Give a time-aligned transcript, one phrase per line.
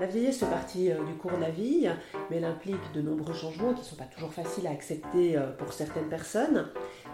[0.00, 1.86] La vieillesse fait partie euh, du cours de la vie,
[2.30, 5.50] mais elle implique de nombreux changements qui ne sont pas toujours faciles à accepter euh,
[5.58, 6.68] pour certaines personnes.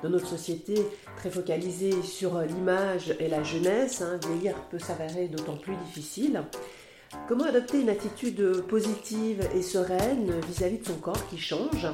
[0.05, 0.87] Dans notre société
[1.17, 6.45] très focalisée sur euh, l'image et la jeunesse, hein, vieillir peut s'avérer d'autant plus difficile.
[7.27, 11.89] Comment adopter une attitude positive et sereine vis-à-vis de son corps qui change?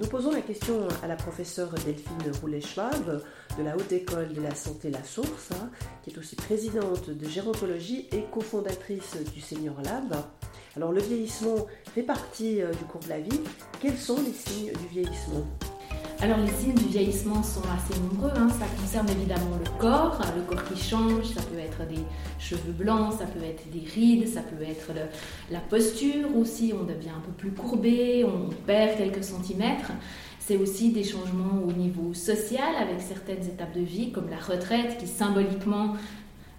[0.00, 3.22] Nous posons la question à la professeure Delphine Roulet-Schwab
[3.58, 5.70] de la Haute École de la Santé La Source, hein,
[6.02, 10.16] qui est aussi présidente de gérontologie et cofondatrice du Senior Lab.
[10.76, 13.40] Alors le vieillissement fait partie euh, du cours de la vie.
[13.80, 15.44] Quels sont les signes du vieillissement?
[16.20, 18.48] Alors les signes du vieillissement sont assez nombreux, hein.
[18.48, 22.00] ça concerne évidemment le corps, hein, le corps qui change, ça peut être des
[22.38, 24.92] cheveux blancs, ça peut être des rides, ça peut être
[25.50, 29.90] la posture aussi, on devient un peu plus courbé, on perd quelques centimètres.
[30.44, 34.98] C'est aussi des changements au niveau social avec certaines étapes de vie comme la retraite
[34.98, 35.94] qui symboliquement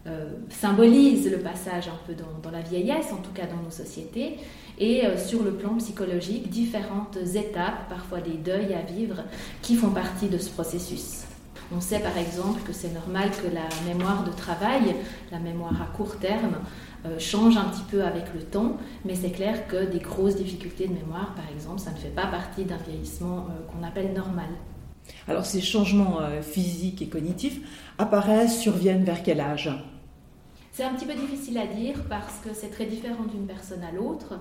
[0.08, 4.38] euh, symbolise le passage un peu dans, la vieillesse, en tout cas dans nos sociétés,
[4.80, 9.24] et euh, sur le plan psychologique, différentes étapes, parfois des deuils à vivre,
[9.62, 11.24] qui font partie de ce processus.
[11.76, 14.96] On sait par exemple que c'est normal que la mémoire de travail,
[15.32, 16.58] la mémoire à court terme,
[17.20, 20.94] change un petit peu avec le temps, mais c'est clair que des grosses difficultés de
[20.94, 24.50] mémoire, par exemple, ça ne fait pas partie d'un vieillissement qu'on appelle normal.
[25.28, 27.60] Alors ces changements physiques et cognitifs
[27.98, 29.70] apparaissent, surviennent vers quel âge?
[30.74, 33.92] C'est un petit peu difficile à dire parce que c'est très différent d'une personne à
[33.92, 34.34] l'autre.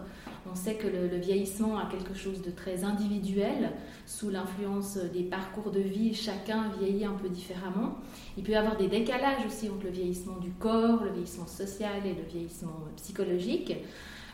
[0.50, 3.70] On sait que le, vieillissement a quelque chose de très individuel,
[4.06, 7.98] sous l'influence des parcours de vie, chacun vieillit un peu différemment.
[8.38, 12.06] Il peut y avoir des décalages aussi entre le vieillissement du corps, le vieillissement social
[12.06, 13.76] et le vieillissement psychologique.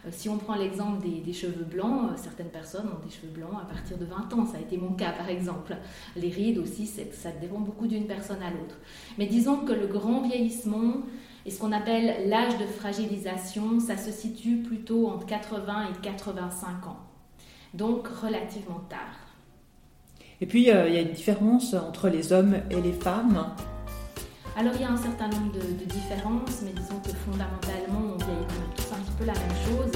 [0.07, 3.61] Euh, si on prend l'exemple des, cheveux blancs, euh, certaines personnes ont des cheveux blancs
[3.61, 4.47] à partir de 20 ans.
[4.47, 5.77] Ça a été mon cas, par exemple.
[6.17, 8.79] Les rides aussi, ça dépend beaucoup d'une personne à l'autre.
[9.19, 11.03] Mais disons que le grand vieillissement,
[11.47, 16.87] et ce qu'on appelle l'âge de fragilisation, ça se situe plutôt entre 80 et 85
[16.87, 16.99] ans.
[17.75, 19.29] Donc relativement tard.
[20.41, 23.47] Et puis, euh, il y a une différence entre les hommes et les femmes
[24.57, 28.75] alors il y a un certain nombre de, différences, mais disons que fondamentalement on vieillit
[28.77, 29.93] tous un petit peu la même chose.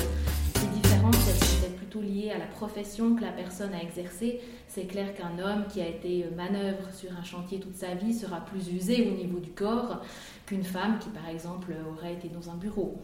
[0.62, 1.16] Les différences,
[1.64, 4.40] elles plutôt liées à la profession que la personne a exercée.
[4.68, 8.40] C'est clair qu'un homme qui a été manœuvre sur un chantier toute sa vie sera
[8.40, 10.00] plus usé au niveau du corps
[10.46, 12.96] qu'une femme qui, par exemple, aurait été dans un bureau.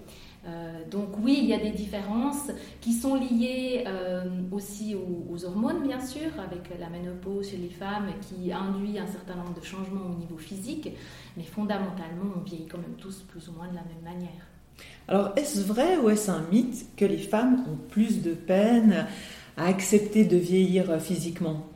[0.48, 2.50] Euh, donc oui, il y a des différences
[2.80, 8.08] qui sont liées euh, aussi aux, hormones, bien sûr, avec la ménopause chez les femmes
[8.20, 10.90] qui induit un certain nombre de changements au niveau physique,
[11.36, 14.46] mais fondamentalement, on vieillit quand même tous plus ou moins de la même manière.
[15.06, 19.06] Alors, est-ce vrai ou est-ce un mythe que les femmes ont plus de peine
[19.56, 21.66] à accepter de vieillir physiquement?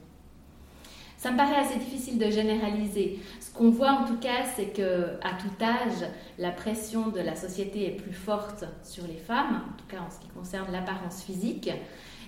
[1.23, 3.21] Ça me paraît assez difficile de généraliser.
[3.39, 7.37] Ce qu'on voit en tout cas, c'est que à tout âge, la pression de la
[7.37, 11.23] société est plus forte sur les femmes, en tout cas en ce qui concerne l'apparence
[11.23, 11.71] physique,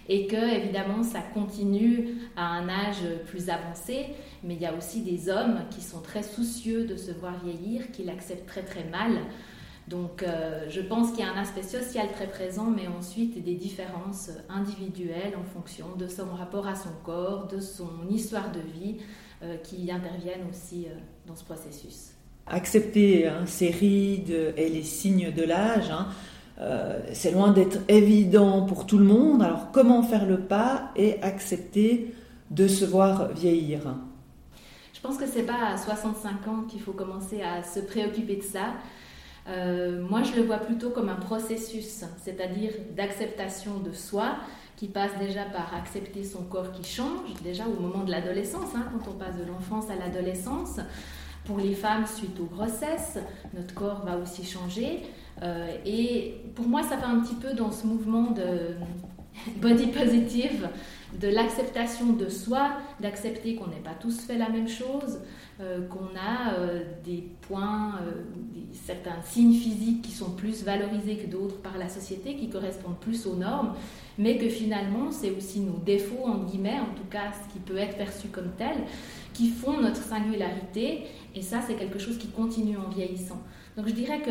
[0.09, 4.07] et que évidemment ça continue à un âge plus avancé,
[4.45, 7.91] mais il y a aussi des hommes qui sont très soucieux de se voir vieillir,
[7.91, 9.19] qui l'acceptent très très mal.
[9.89, 13.55] Donc euh, je pense qu'il y a un aspect social très présent, mais ensuite des
[13.55, 18.97] différences individuelles en fonction de son rapport à son corps, de son histoire de vie,
[19.43, 20.95] euh, qui interviennent aussi euh,
[21.27, 22.13] dans ce processus.
[22.47, 26.09] Accepter hein, ces rides et les signes de l'âge, hein,
[27.13, 29.43] c'est loin d'être évident pour tout le monde.
[29.43, 32.15] Alors comment faire le pas et accepter
[32.51, 33.95] de se voir vieillir?
[34.93, 38.43] Je pense que c'est pas à 65 ans qu'il faut commencer à se préoccuper de
[38.43, 38.75] ça.
[39.49, 44.37] Euh, moi, je le vois plutôt comme un processus, c'est-à-dire d'acceptation de soi,
[44.77, 48.85] qui passe déjà par accepter son corps qui change, déjà au moment de l'adolescence, hein,
[48.93, 50.81] quand on passe de l'enfance à l'adolescence.
[51.45, 53.19] Pour les femmes, suite aux grossesses,
[53.53, 55.03] notre corps va aussi changer.
[55.43, 58.75] Euh, et pour moi, ça va un petit peu dans ce mouvement de
[59.61, 60.69] body positive,
[61.21, 65.21] de l'acceptation de soi, d'accepter qu'on n'est pas tous fait la même chose,
[65.61, 68.23] euh, qu'on a euh, des points, euh,
[68.73, 73.27] certains signes physiques qui sont plus valorisés que d'autres par la société, qui correspondent plus
[73.27, 73.75] aux normes,
[74.19, 77.77] mais que finalement c'est aussi nos défauts, en guillemets, en tout cas ce qui peut
[77.77, 78.77] être perçu comme tel,
[79.33, 81.05] qui font notre singularité,
[81.35, 83.41] et ça c'est quelque chose qui continue en vieillissant.
[83.77, 84.31] Donc je dirais que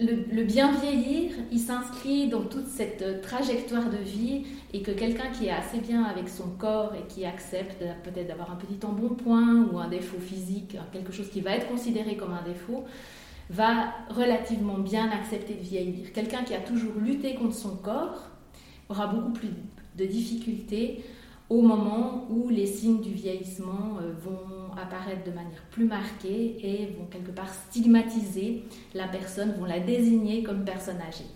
[0.00, 5.30] le, bien vieillir, il s'inscrit dans toute cette euh, trajectoire de vie et que quelqu'un
[5.30, 9.66] qui est assez bien avec son corps et qui accepte peut-être d'avoir un petit embonpoint
[9.70, 12.84] ou un défaut physique, quelque chose qui va être considéré comme un défaut,
[13.50, 16.12] va relativement bien accepter de vieillir.
[16.12, 18.30] Quelqu'un qui a toujours lutté contre son corps
[18.88, 19.50] aura beaucoup plus
[19.96, 21.04] de difficultés
[21.50, 26.86] au moment où les signes du vieillissement euh, vont apparaître de manière plus marquée et
[26.96, 28.62] vont quelque part stigmatiser
[28.94, 31.26] la personne, vont la désigner comme personne âgée.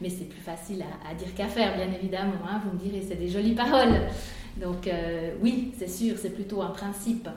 [0.00, 2.32] Mais c'est plus facile à, dire qu'à faire, bien évidemment.
[2.48, 2.60] Hein.
[2.64, 4.00] Vous me direz, c'est des jolies paroles.
[4.60, 7.28] Donc euh, oui, c'est sûr, c'est plutôt un principe.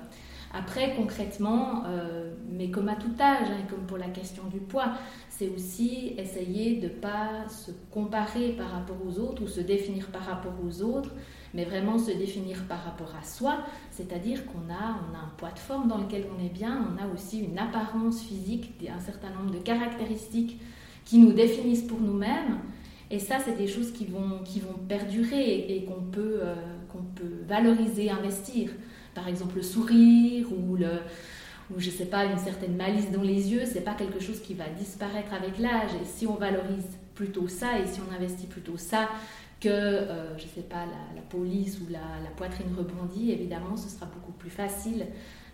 [0.55, 4.93] Après, concrètement, euh, mais comme à tout âge, hein, comme pour la question du poids,
[5.27, 10.07] c'est aussi essayer de ne pas se comparer par rapport aux autres ou se définir
[10.07, 11.09] par rapport aux autres,
[11.55, 15.51] mais vraiment se définir par rapport à soi, c'est-à-dire qu'on a, on a un poids
[15.51, 19.31] de forme dans lequel on est bien, on a aussi une apparence physique, un certain
[19.31, 20.59] nombre de caractéristiques
[21.03, 22.59] qui nous définissent pour nous-mêmes.
[23.09, 26.55] Et ça, c'est des choses qui vont, qui vont perdurer et qu'on peut, euh,
[26.91, 28.69] qu'on peut valoriser, investir.
[29.13, 30.99] Par exemple, le sourire ou le,
[31.71, 34.53] ou je sais pas, une certaine malice dans les yeux, c'est pas quelque chose qui
[34.53, 35.91] va disparaître avec l'âge.
[36.01, 39.09] Et si on valorise plutôt ça et si on investit plutôt ça
[39.59, 41.99] que, euh, je sais pas, la, police ou la,
[42.35, 45.07] poitrine rebondie, évidemment, ce sera beaucoup plus facile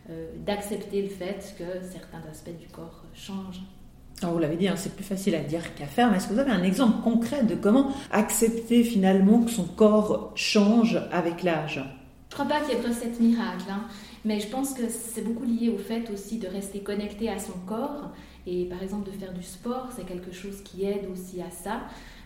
[0.10, 3.62] euh, d'accepter le fait que certains aspects du corps changent.
[4.22, 6.34] Alors vous l'avez dit, hein, c'est plus facile à dire qu'à faire, mais est-ce que
[6.34, 11.82] vous avez un exemple concret de comment accepter finalement que son corps change avec l'âge?
[12.30, 13.66] Je ne crois pas qu'il y ait recette miracle.
[13.70, 13.86] Hein.
[14.24, 17.58] Mais je pense que c'est beaucoup lié au fait aussi de rester connecté à son
[17.66, 18.12] corps.
[18.46, 21.82] Et par exemple, de faire du sport, c'est quelque chose qui aide aussi à ça.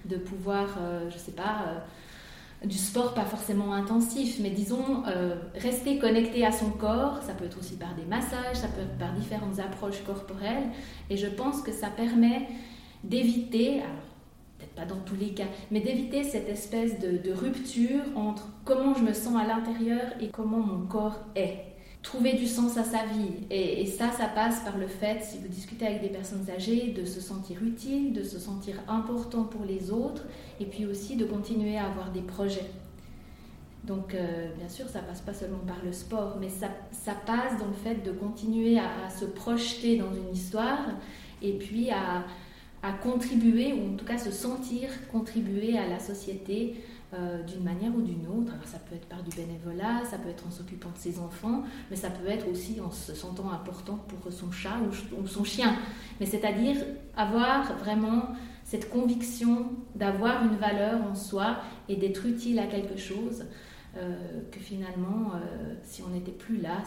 [0.06, 5.04] De pouvoir, euh, je ne sais pas, euh, du sport pas forcément intensif, mais disons,
[5.08, 7.22] euh, rester connecté à son corps.
[7.26, 10.70] Ça peut être aussi par des massages, ça peut être par différentes approches corporelles.
[11.10, 12.48] Et je pense que ça permet
[13.04, 13.82] d'éviter,
[14.64, 19.04] peut-être pas dans tous les cas, mais d'éviter cette espèce de, rupture entre comment je
[19.04, 21.66] me sens à l'intérieur et comment mon corps est
[22.04, 23.48] trouver du sens à sa vie.
[23.50, 27.06] Et, ça, ça passe par le fait, si vous discutez avec des personnes âgées, de
[27.06, 30.24] se sentir utile, de se sentir important pour les autres,
[30.60, 32.70] et puis aussi de continuer à avoir des projets.
[33.86, 37.58] Donc, euh, bien sûr, ça passe pas seulement par le sport, mais ça, ça passe
[37.58, 40.86] dans le fait de continuer à, se projeter dans une histoire,
[41.42, 42.26] et puis à,
[42.84, 46.76] à contribuer, ou en tout cas se sentir contribuer à la société
[47.14, 48.52] euh, d'une manière ou d'une autre.
[48.54, 51.64] Alors ça peut être par du bénévolat, ça peut être en s'occupant de ses enfants,
[51.90, 54.76] mais ça peut être aussi en se sentant important pour son chat
[55.18, 55.78] ou, son chien.
[56.20, 56.76] Mais c'est-à-dire
[57.16, 58.30] avoir vraiment
[58.66, 61.58] cette conviction d'avoir une valeur en soi
[61.88, 63.46] et d'être utile à quelque chose,
[63.96, 66.84] euh, que finalement, euh, si on n'était plus là,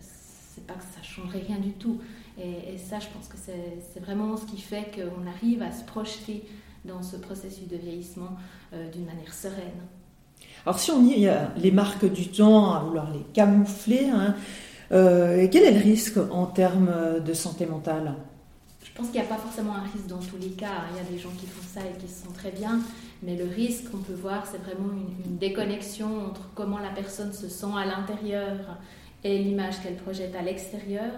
[0.00, 2.00] c'est pas que ça changerait rien du tout.
[2.38, 5.84] Et, et ça, je pense que c'est vraiment ce qui fait qu'on arrive à se
[5.84, 6.44] projeter
[6.84, 8.36] dans ce processus de vieillissement
[8.72, 9.86] euh, d'une manière sereine.
[10.66, 14.34] Alors si on y a les marques du temps, à vouloir les camoufler, hein,
[14.92, 18.14] euh, quel est le risque en termes de santé mentale?
[18.92, 20.84] Je pense qu'il n'y a pas forcément un risque dans tous les cas.
[20.90, 22.78] Il y a des gens qui font ça et qui se sentent très bien,
[23.22, 27.48] mais le risque qu'on peut voir, c'est vraiment une, déconnexion entre comment la personne se
[27.48, 28.78] sent à l'intérieur
[29.24, 31.10] et l'image qu'elle projette à l'extérieur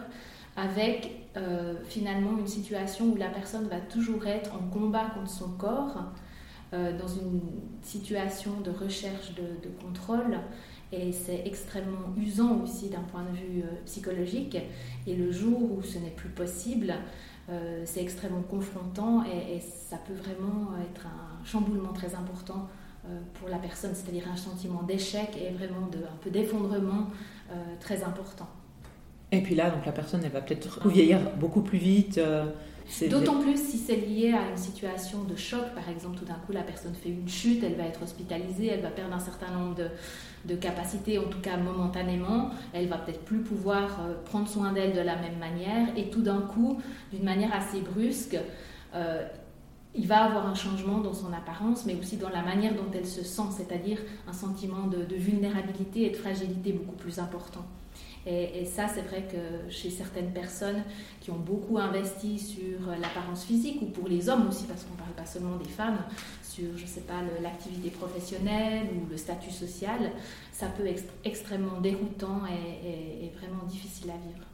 [0.56, 5.50] avec euh, finalement une situation où la personne va toujours être en combat contre son
[5.50, 6.04] corps,
[6.72, 7.40] euh, dans une
[7.82, 10.38] situation de recherche de, contrôle.
[10.92, 14.56] Et c'est extrêmement usant aussi d'un point de vue euh, psychologique.
[15.08, 16.94] Et le jour où ce n'est plus possible,
[17.84, 22.70] c'est extrêmement confrontant et, ça peut vraiment être un chamboulement très important
[23.34, 27.08] pour la personne, c'est-à-dire un sentiment d'échec et vraiment un peu d'effondrement
[27.80, 28.48] très important.
[29.38, 32.18] Et puis là, donc la personne, elle va peut-être vieillir beaucoup plus vite.
[32.18, 32.46] Euh,
[33.08, 36.52] D'autant plus si c'est lié à une situation de choc, par exemple, tout d'un coup
[36.52, 39.76] la personne fait une chute, elle va être hospitalisée, elle va perdre un certain nombre
[40.44, 44.92] de, capacités, en tout cas momentanément, elle va peut-être plus pouvoir euh, prendre soin d'elle
[44.92, 46.78] de la même manière, et tout d'un coup,
[47.10, 48.36] d'une manière assez brusque,
[48.94, 49.26] euh,
[49.94, 53.06] il va avoir un changement dans son apparence, mais aussi dans la manière dont elle
[53.06, 53.98] se sent, c'est-à-dire
[54.28, 57.64] un sentiment de, de vulnérabilité et de fragilité beaucoup plus important.
[58.26, 60.82] Et, ça, c'est vrai que chez certaines personnes
[61.20, 64.98] qui ont beaucoup investi sur l'apparence physique, ou pour les hommes aussi, parce qu'on ne
[64.98, 65.98] parle pas seulement des femmes,
[66.42, 70.12] sur, je ne sais pas, l'activité professionnelle ou le statut social,
[70.52, 74.46] ça peut être extrêmement déroutant et, vraiment difficile à vivre.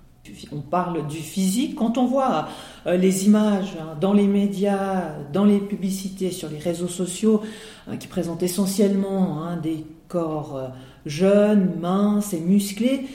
[0.53, 1.77] On parle du physique.
[1.77, 2.49] Quand on voit
[2.87, 7.41] euh, les images hein, dans les médias, dans les publicités, sur les réseaux sociaux,
[7.89, 10.69] hein, qui présentent essentiellement hein, des corps euh,
[11.07, 13.07] jeunes, minces et musclés,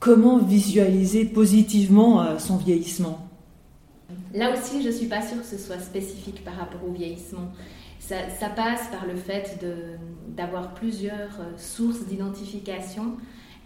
[0.00, 3.28] comment visualiser positivement euh, son vieillissement?
[4.34, 7.52] Là aussi, je ne suis pas sûre que ce soit spécifique par rapport au vieillissement.
[8.00, 9.64] Ça, passe par le fait
[10.36, 13.16] d'avoir plusieurs euh, sources d'identification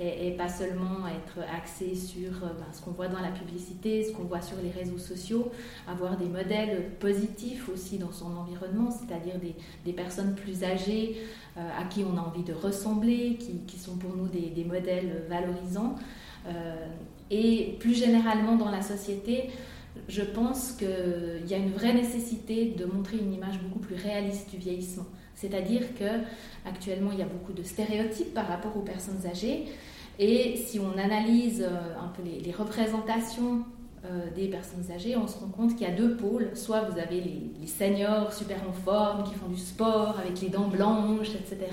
[0.00, 4.12] et, pas seulement être axé sur euh, ben, ce qu'on voit dans la publicité, ce
[4.12, 5.50] qu'on voit sur les réseaux sociaux,
[5.86, 9.34] avoir des modèles positifs aussi dans son environnement, c'est-à-dire
[9.84, 11.22] des, personnes plus âgées
[11.56, 15.94] à qui on a envie de ressembler, qui, sont pour nous des modèles valorisants.
[16.46, 16.86] Euh,
[17.30, 19.50] et plus généralement dans la société,
[20.08, 24.50] je pense qu'il y a une vraie nécessité de montrer une image beaucoup plus réaliste
[24.50, 25.06] du vieillissement.
[25.34, 26.20] C'est-à-dire que
[26.68, 29.66] actuellement il y a beaucoup de stéréotypes par rapport aux personnes âgées.
[30.18, 33.64] Et si on analyse euh, un peu les, représentations
[34.04, 36.50] euh, des personnes âgées, on se rend compte qu'il y a deux pôles.
[36.54, 40.68] Soit vous avez les, seniors super en forme qui font du sport avec les dents
[40.68, 41.66] blanches, etc.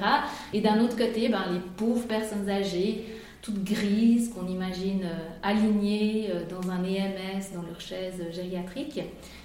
[0.54, 3.06] Et d'un autre côté, ben, les pauvres personnes âgées
[3.44, 9.00] toutes grises, qu'on imagine euh, alignées dans un EMS, dans leur chaise gériatrique.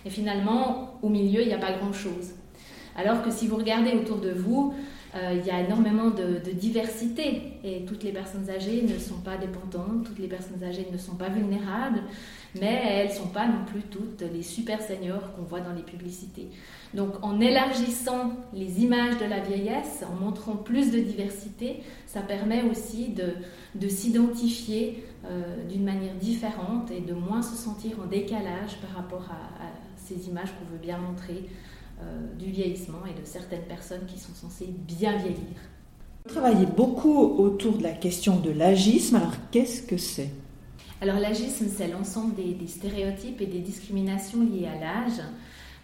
[0.04, 2.34] Et finalement, au milieu, il n'y a pas grand-chose.
[2.96, 4.74] Alors que si vous regardez autour de vous,
[5.14, 9.36] euh, il y a énormément de, diversité et toutes les personnes âgées ne sont pas
[9.36, 12.02] dépendantes, toutes les personnes âgées ne sont pas vulnérables,
[12.60, 15.82] mais elles ne sont pas non plus toutes les super seniors qu'on voit dans les
[15.82, 16.48] publicités.
[16.94, 22.62] Donc en élargissant les images de la vieillesse, en montrant plus de diversité, ça permet
[22.62, 29.02] aussi de, s'identifier euh, d'une manière différente et de moins se sentir en décalage par
[29.02, 31.44] rapport à ces images qu'on veut bien montrer
[32.38, 35.56] du vieillissement et de certaines personnes qui sont censées bien vieillir.
[36.26, 39.16] Vous travaillez beaucoup autour de la question de l'agisme.
[39.16, 40.30] Alors, qu'est-ce que c'est?
[41.00, 45.20] Alors, l'agisme, c'est l'ensemble des, stéréotypes et des discriminations liées à l'âge.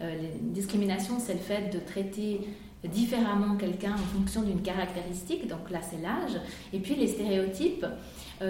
[0.00, 2.40] Euh, les discriminations, c'est le fait de traiter
[2.88, 6.40] différemment quelqu'un en fonction d'une caractéristique, donc là c'est l'âge,
[6.72, 7.94] et puis les stéréotypes, euh,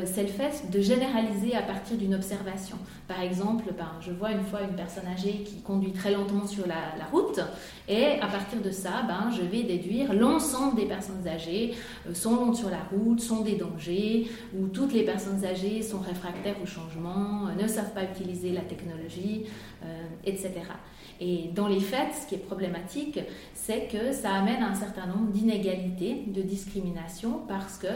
[0.04, 2.76] c'est le fait de généraliser à partir d'une observation.
[3.08, 6.66] Par exemple, ben, je vois une fois une personne âgée qui conduit très lentement sur
[6.66, 6.74] la,
[7.10, 7.40] route,
[7.88, 11.74] et à partir de ça, ben, je vais déduire l'ensemble des personnes âgées
[12.08, 16.00] euh, sont lentes sur la route, sont des dangers, ou toutes les personnes âgées sont
[16.00, 19.44] réfractaires au changement, euh, ne savent pas utiliser la technologie,
[20.24, 20.52] etc.
[21.20, 23.20] Et dans les faits, ce qui est problématique,
[23.54, 27.86] c'est que ça amène un certain nombre d'inégalités, de discriminations, parce que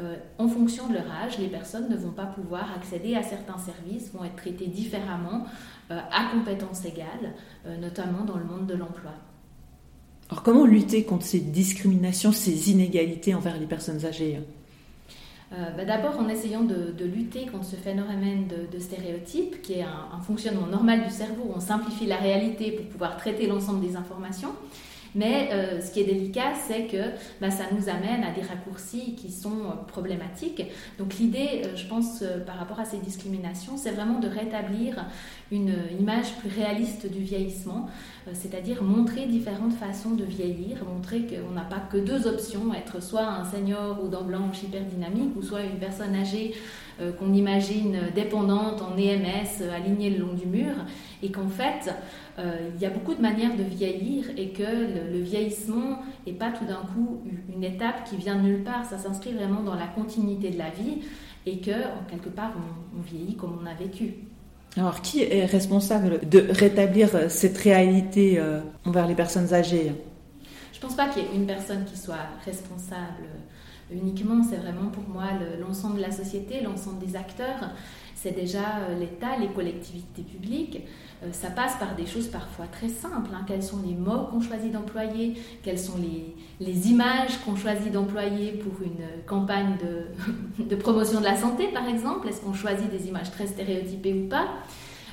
[0.00, 3.58] euh, en fonction de leur âge, les personnes ne vont pas pouvoir accéder à certains
[3.58, 5.46] services, vont être traitées différemment,
[5.90, 7.34] euh, à compétences égales,
[7.66, 9.12] euh, notamment dans le monde de l'emploi.
[10.30, 14.40] Alors comment lutter contre ces discriminations, ces inégalités envers les personnes âgées
[15.50, 20.20] bah, D'abord en essayant de, lutter contre ce phénomène de, stéréotype, qui est un, un,
[20.20, 24.54] fonctionnement normal du cerveau, on simplifie la réalité pour pouvoir traiter l'ensemble des informations.
[25.14, 29.14] Mais euh, ce qui est délicat, c'est que bah, ça nous amène à des raccourcis
[29.14, 30.62] qui sont euh, problématiques.
[30.98, 35.04] Donc l'idée, euh, je pense, par rapport à ces discriminations, c'est vraiment de rétablir
[35.52, 37.88] une image plus réaliste du vieillissement,
[38.32, 43.26] c'est-à-dire montrer différentes façons de vieillir, montrer qu'on n'a pas que deux options, être soit
[43.26, 46.54] un senior ou dents blanches hyper dynamique, ou soit une personne âgée
[47.18, 50.74] qu'on imagine dépendante en EMS alignée le long du mur,
[51.22, 51.92] et qu'en fait,
[52.38, 56.50] euh, il y a beaucoup de manières de vieillir et que le, vieillissement n'est pas
[56.50, 57.22] tout d'un coup
[57.54, 60.70] une étape qui vient de nulle part, ça s'inscrit vraiment dans la continuité de la
[60.70, 61.02] vie
[61.46, 62.52] et que, en quelque part,
[62.96, 64.14] on, vieillit comme on a vécu.
[64.76, 69.92] Alors, qui est responsable de rétablir euh, cette réalité euh, envers les personnes âgées?
[70.72, 73.24] Je ne pense pas qu'il y ait une personne qui soit responsable
[73.92, 75.24] uniquement, c'est vraiment pour moi
[75.60, 77.70] l'ensemble de la société, l'ensemble des acteurs.
[78.14, 83.30] C'est déjà l'État, les collectivités publiques, euh, ça passe par des choses parfois très simples.
[83.34, 83.44] Hein.
[83.46, 85.34] Quels sont les mots qu'on choisit d'employer?
[85.62, 91.36] Quelles sont les, images qu'on choisit d'employer pour une campagne de, de, promotion de la
[91.36, 92.28] santé, par exemple?
[92.28, 94.48] Est-ce qu'on choisit des images très stéréotypées ou pas?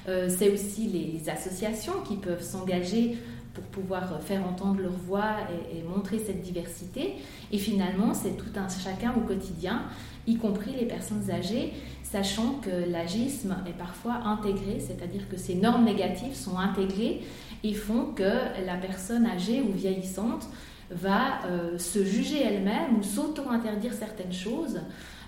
[0.08, 3.18] Euh, C'est aussi les, associations qui peuvent s'engager
[3.53, 5.36] pour pouvoir faire entendre leur voix
[5.74, 7.15] et, montrer cette diversité.
[7.51, 9.84] Et finalement, c'est tout un chacun au quotidien,
[10.27, 15.86] y compris les personnes âgées, sachant que l'agisme est parfois intégré, c'est-à-dire que ces normes
[15.86, 17.22] négatives sont intégrées
[17.63, 20.48] et font que la personne âgée ou vieillissante
[20.89, 24.81] va euh, se juger elle-même ou s'auto-interdire certaines choses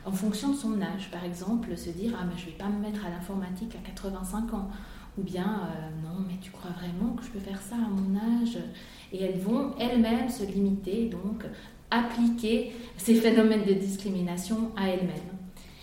[0.06, 1.10] en fonction de son âge.
[1.12, 3.88] Par exemple, se dire Ah, mais je ne vais pas me mettre à l'informatique à
[3.88, 4.70] 85 ans.
[5.18, 8.16] Ou bien euh, Non, mais tu crois vraiment que je peux faire ça à mon
[8.18, 8.58] âge?
[9.12, 11.46] Et elles vont elles-mêmes se limiter, donc
[11.92, 15.38] appliquer ces phénomènes de discrimination à elles-mêmes.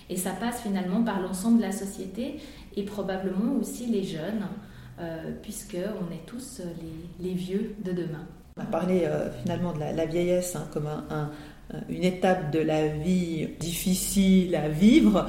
[0.08, 2.40] Et ça passe finalement par l'ensemble de la société
[2.76, 4.46] et probablement aussi les jeunes,
[4.98, 6.60] euh, puisqu'on est tous
[7.20, 8.26] les, vieux de demain.
[8.56, 10.88] On a parlé euh, finalement de la, vieillesse hein, comme
[11.88, 15.28] une étape de la vie difficile à vivre.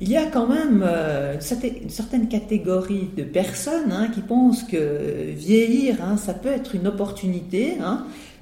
[0.00, 5.32] Il y a quand même euh, une, certaine, catégorie de personnes hein, qui pensent que
[5.32, 7.78] vieillir, hein, ça peut être une opportunité.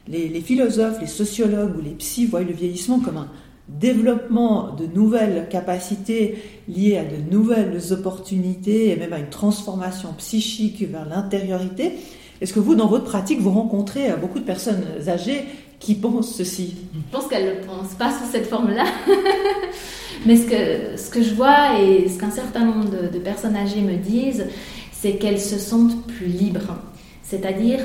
[0.07, 3.31] Les, les, philosophes, les sociologues ou les psys voient le vieillissement comme un,
[3.69, 10.89] développement de nouvelles capacités liées à de nouvelles opportunités et même à une transformation psychique
[10.89, 11.93] vers l'intériorité.
[12.41, 15.45] Est-ce que vous, dans votre pratique, vous rencontrez euh, beaucoup de personnes âgées
[15.81, 16.75] qui pensent ceci?
[16.95, 18.85] Je pense qu'elles ne le pensent pas sous cette forme-là.
[20.25, 23.81] Mais ce que, ce que je vois et ce qu'un certain nombre de, personnes âgées
[23.81, 24.47] me disent,
[24.93, 26.77] c'est qu'elles se sentent plus libres,
[27.23, 27.81] c'est-à-dire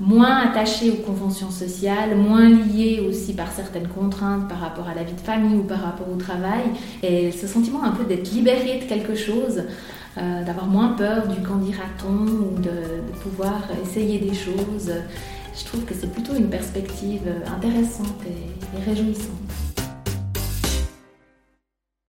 [0.00, 5.02] moins attachées aux conventions sociales, moins liées aussi par certaines contraintes par rapport à la
[5.02, 6.62] vie de famille ou par rapport au travail,
[7.02, 9.62] et ce sentiment un peu d'être libérée de quelque chose,
[10.18, 14.90] euh, d'avoir moins peur du qu'en dira-t-on ou de, pouvoir essayer des choses.
[15.54, 19.51] Je trouve que c'est plutôt une perspective intéressante et réjouissante.